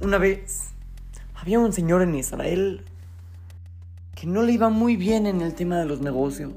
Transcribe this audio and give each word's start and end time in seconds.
Una 0.00 0.16
vez 0.16 0.70
había 1.34 1.58
un 1.58 1.74
señor 1.74 2.00
en 2.00 2.14
Israel 2.14 2.86
que 4.14 4.26
no 4.26 4.42
le 4.42 4.52
iba 4.52 4.70
muy 4.70 4.96
bien 4.96 5.26
en 5.26 5.42
el 5.42 5.54
tema 5.54 5.78
de 5.78 5.84
los 5.84 6.00
negocios. 6.00 6.54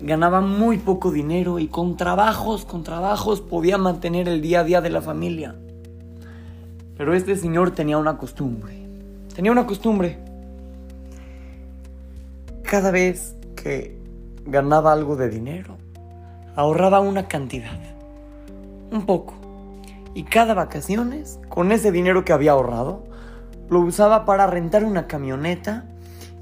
Ganaba 0.00 0.40
muy 0.40 0.78
poco 0.78 1.10
dinero 1.10 1.58
y 1.58 1.68
con 1.68 1.98
trabajos, 1.98 2.64
con 2.64 2.82
trabajos 2.82 3.42
podía 3.42 3.76
mantener 3.76 4.26
el 4.26 4.40
día 4.40 4.60
a 4.60 4.64
día 4.64 4.80
de 4.80 4.88
la 4.88 5.02
familia. 5.02 5.54
Pero 6.96 7.12
este 7.12 7.36
señor 7.36 7.72
tenía 7.72 7.98
una 7.98 8.16
costumbre. 8.16 8.74
Tenía 9.34 9.52
una 9.52 9.66
costumbre. 9.66 10.18
Cada 12.62 12.90
vez 12.90 13.36
que 13.54 13.98
ganaba 14.46 14.94
algo 14.94 15.16
de 15.16 15.28
dinero, 15.28 15.76
ahorraba 16.56 17.00
una 17.00 17.28
cantidad. 17.28 17.78
Un 18.90 19.04
poco. 19.04 19.43
Y 20.14 20.22
cada 20.22 20.54
vacaciones, 20.54 21.40
con 21.48 21.72
ese 21.72 21.90
dinero 21.90 22.24
que 22.24 22.32
había 22.32 22.52
ahorrado, 22.52 23.04
lo 23.68 23.80
usaba 23.80 24.24
para 24.24 24.46
rentar 24.46 24.84
una 24.84 25.06
camioneta 25.06 25.86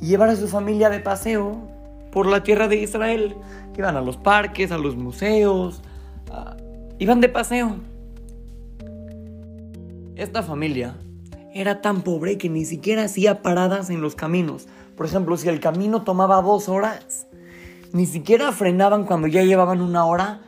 y 0.00 0.06
llevar 0.06 0.28
a 0.28 0.36
su 0.36 0.46
familia 0.46 0.90
de 0.90 1.00
paseo 1.00 1.56
por 2.10 2.26
la 2.26 2.42
tierra 2.42 2.68
de 2.68 2.76
Israel. 2.76 3.34
Iban 3.76 3.96
a 3.96 4.02
los 4.02 4.18
parques, 4.18 4.70
a 4.72 4.78
los 4.78 4.96
museos, 4.96 5.80
iban 6.98 7.20
de 7.20 7.28
paseo. 7.30 7.76
Esta 10.16 10.42
familia 10.42 10.96
era 11.54 11.80
tan 11.80 12.02
pobre 12.02 12.36
que 12.36 12.50
ni 12.50 12.64
siquiera 12.66 13.04
hacía 13.04 13.40
paradas 13.42 13.88
en 13.88 14.02
los 14.02 14.14
caminos. 14.14 14.68
Por 14.96 15.06
ejemplo, 15.06 15.36
si 15.38 15.48
el 15.48 15.60
camino 15.60 16.02
tomaba 16.02 16.42
dos 16.42 16.68
horas, 16.68 17.26
ni 17.92 18.06
siquiera 18.06 18.52
frenaban 18.52 19.04
cuando 19.04 19.26
ya 19.26 19.42
llevaban 19.42 19.80
una 19.80 20.04
hora 20.04 20.40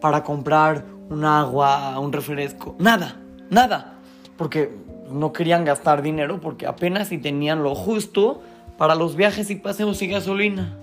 para 0.00 0.22
comprar 0.22 0.84
un 1.12 1.24
agua, 1.24 1.98
un 1.98 2.12
refresco. 2.12 2.74
Nada, 2.78 3.16
nada. 3.50 3.98
Porque 4.36 4.74
no 5.10 5.32
querían 5.32 5.64
gastar 5.64 6.02
dinero 6.02 6.40
porque 6.40 6.66
apenas 6.66 7.08
si 7.08 7.18
tenían 7.18 7.62
lo 7.62 7.74
justo 7.74 8.42
para 8.78 8.94
los 8.94 9.14
viajes 9.14 9.50
y 9.50 9.56
paseos 9.56 10.00
y 10.02 10.08
gasolina. 10.08 10.76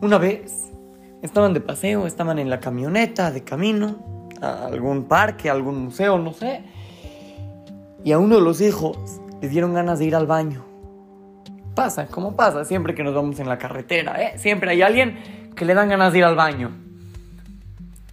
Una 0.00 0.18
vez 0.18 0.70
estaban 1.22 1.54
de 1.54 1.60
paseo, 1.60 2.06
estaban 2.06 2.38
en 2.38 2.50
la 2.50 2.60
camioneta, 2.60 3.30
de 3.30 3.42
camino, 3.42 4.28
a 4.40 4.66
algún 4.66 5.04
parque, 5.04 5.48
algún 5.48 5.84
museo, 5.84 6.18
no 6.18 6.32
sé. 6.32 6.62
Y 8.04 8.12
a 8.12 8.18
uno 8.18 8.36
de 8.36 8.42
los 8.42 8.60
hijos 8.60 8.98
le 9.40 9.48
dieron 9.48 9.72
ganas 9.74 10.00
de 10.00 10.06
ir 10.06 10.16
al 10.16 10.26
baño. 10.26 10.64
Pasa, 11.74 12.06
como 12.06 12.36
pasa 12.36 12.64
siempre 12.64 12.94
que 12.94 13.02
nos 13.02 13.14
vamos 13.14 13.40
en 13.40 13.48
la 13.48 13.56
carretera, 13.56 14.20
¿eh? 14.22 14.38
Siempre 14.38 14.72
hay 14.72 14.82
alguien 14.82 15.50
que 15.56 15.64
le 15.64 15.72
dan 15.74 15.88
ganas 15.88 16.12
de 16.12 16.18
ir 16.18 16.24
al 16.24 16.36
baño. 16.36 16.81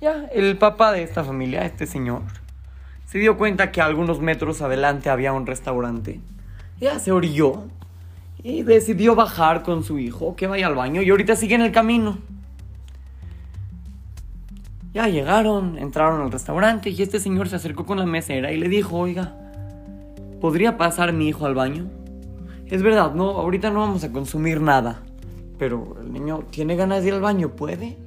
Ya, 0.01 0.29
el 0.31 0.57
papá 0.57 0.93
de 0.93 1.03
esta 1.03 1.25
familia, 1.25 1.65
este 1.65 1.85
señor, 1.85 2.21
se 3.05 3.19
dio 3.19 3.37
cuenta 3.37 3.69
que 3.71 3.81
a 3.81 3.85
algunos 3.85 4.21
metros 4.21 4.61
adelante 4.61 5.09
había 5.09 5.33
un 5.33 5.45
restaurante. 5.45 6.21
Ya 6.79 6.99
se 6.99 7.11
orilló 7.11 7.63
y 8.41 8.63
decidió 8.63 9.13
bajar 9.15 9.61
con 9.61 9.83
su 9.83 9.99
hijo, 9.99 10.37
que 10.37 10.47
vaya 10.47 10.67
al 10.67 10.75
baño 10.75 11.01
y 11.01 11.09
ahorita 11.09 11.35
sigue 11.35 11.55
en 11.55 11.61
el 11.61 11.73
camino. 11.73 12.17
Ya 14.93 15.09
llegaron, 15.09 15.77
entraron 15.77 16.21
al 16.21 16.31
restaurante 16.31 16.91
y 16.91 17.01
este 17.01 17.19
señor 17.19 17.49
se 17.49 17.57
acercó 17.57 17.85
con 17.85 17.99
la 17.99 18.05
mesera 18.05 18.53
y 18.53 18.57
le 18.57 18.69
dijo, 18.69 18.97
oiga, 18.97 19.35
¿podría 20.39 20.77
pasar 20.77 21.11
mi 21.11 21.27
hijo 21.27 21.45
al 21.45 21.55
baño? 21.55 21.87
Es 22.67 22.81
verdad, 22.81 23.13
no, 23.13 23.31
ahorita 23.31 23.69
no 23.69 23.81
vamos 23.81 24.05
a 24.05 24.13
consumir 24.13 24.61
nada. 24.61 25.01
Pero 25.57 25.97
el 26.01 26.13
niño 26.13 26.45
tiene 26.51 26.77
ganas 26.77 27.01
de 27.01 27.09
ir 27.09 27.15
al 27.15 27.21
baño, 27.21 27.49
¿puede? 27.49 27.97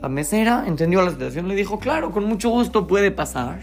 La 0.00 0.08
mesera 0.08 0.64
entendió 0.66 1.02
la 1.02 1.10
situación, 1.10 1.48
le 1.48 1.54
dijo, 1.54 1.78
claro, 1.78 2.10
con 2.12 2.24
mucho 2.24 2.50
gusto 2.50 2.86
puede 2.86 3.10
pasar. 3.10 3.60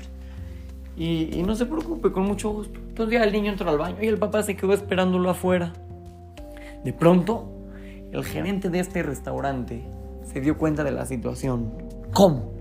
Y, 0.95 1.41
no 1.45 1.55
se 1.55 1.65
preocupe, 1.65 2.11
con 2.11 2.25
mucho 2.25 2.49
gusto. 2.49 2.79
Entonces 2.79 3.19
ya 3.19 3.23
el 3.23 3.31
niño 3.31 3.51
entró 3.51 3.69
al 3.69 3.77
baño 3.77 3.97
y 4.01 4.07
el 4.07 4.17
papá 4.17 4.43
se 4.43 4.55
quedó 4.55 4.73
esperándolo 4.73 5.29
afuera. 5.29 5.73
De 6.83 6.93
pronto, 6.93 7.49
el 8.11 8.23
gerente 8.23 8.69
de 8.69 8.79
este 8.79 9.01
restaurante 9.01 9.83
se 10.31 10.41
dio 10.41 10.57
cuenta 10.57 10.83
de 10.83 10.91
la 10.91 11.05
situación. 11.05 11.71
¿Cómo? 12.13 12.51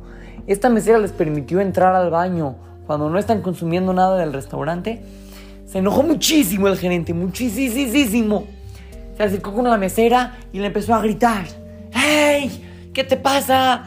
Esta 0.47 0.71
mesera 0.71 0.99
les 0.99 1.13
permitió 1.13 1.61
entrar 1.61 1.95
al 1.95 2.11
baño 2.11 2.57
cuando 2.87 3.11
no 3.11 3.19
están 3.19 3.43
consumiendo 3.43 3.93
nada 3.93 4.19
del 4.19 4.33
restaurante. 4.33 5.03
Se 5.67 5.79
enojó 5.79 6.03
muchísimo 6.03 6.69
el 6.69 6.77
gerente, 6.77 7.13
muchísimo. 7.13 8.47
Se 9.17 9.23
acercó 9.23 9.53
con 9.53 9.65
la 9.65 9.77
mesera 9.77 10.39
y 10.53 10.59
le 10.59 10.67
empezó 10.67 10.95
a 10.95 11.03
gritar. 11.03 11.45
¡Hey! 11.93 12.72
¿Qué 12.93 13.05
te 13.05 13.17
pasa? 13.17 13.85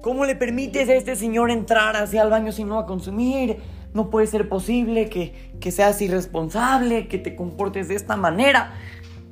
¿Cómo 0.00 0.24
le 0.24 0.34
permites 0.34 0.88
a 0.88 0.94
este 0.94 1.16
señor 1.16 1.50
entrar 1.50 1.96
hacia 1.96 2.22
el 2.22 2.30
baño 2.30 2.50
si 2.50 2.64
no 2.64 2.78
a 2.78 2.86
consumir? 2.86 3.58
No 3.92 4.10
puede 4.10 4.26
ser 4.26 4.48
posible 4.48 5.10
que, 5.10 5.52
que 5.60 5.70
seas 5.70 6.00
irresponsable, 6.00 7.08
que 7.08 7.18
te 7.18 7.36
comportes 7.36 7.88
de 7.88 7.94
esta 7.96 8.16
manera. 8.16 8.72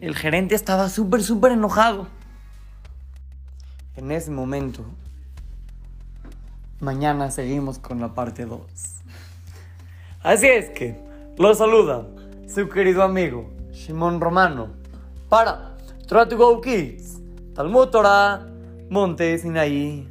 El 0.00 0.14
gerente 0.14 0.54
estaba 0.54 0.88
súper, 0.90 1.22
súper 1.22 1.52
enojado. 1.52 2.08
En 3.96 4.10
ese 4.10 4.30
momento, 4.30 4.84
mañana 6.80 7.30
seguimos 7.30 7.78
con 7.78 8.00
la 8.00 8.12
parte 8.12 8.44
2. 8.44 8.60
Así 10.22 10.46
es 10.46 10.68
que, 10.70 11.00
lo 11.38 11.54
saluda 11.54 12.06
su 12.46 12.68
querido 12.68 13.02
amigo 13.02 13.50
Shimon 13.72 14.20
Romano 14.20 14.68
para 15.28 15.76
Try 16.06 16.28
to 16.28 16.36
Go 16.36 16.60
Kids, 16.60 17.20
Talmud 17.54 17.88
Torah, 17.88 18.46
Monte 18.88 19.38
Sinaí. 19.38 20.06